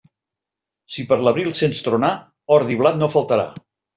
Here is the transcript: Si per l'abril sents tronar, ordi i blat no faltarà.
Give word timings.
Si 0.93 1.05
per 1.11 1.17
l'abril 1.27 1.51
sents 1.59 1.83
tronar, 1.87 2.11
ordi 2.57 2.75
i 2.79 2.81
blat 2.83 3.01
no 3.03 3.13
faltarà. 3.17 3.47